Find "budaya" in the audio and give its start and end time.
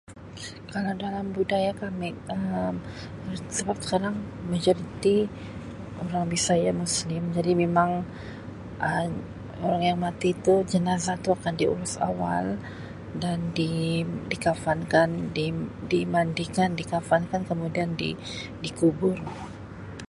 1.37-1.71